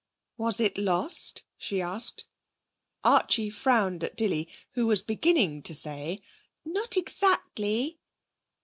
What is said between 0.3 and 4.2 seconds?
'Was it lost?' she asked. Archie frowned at